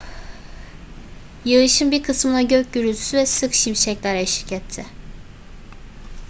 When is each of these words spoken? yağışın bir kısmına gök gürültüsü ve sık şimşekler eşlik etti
yağışın 1.45 1.91
bir 1.91 2.03
kısmına 2.03 2.41
gök 2.41 2.73
gürültüsü 2.73 3.17
ve 3.17 3.25
sık 3.25 3.53
şimşekler 3.53 4.15
eşlik 4.15 4.51
etti 4.51 4.85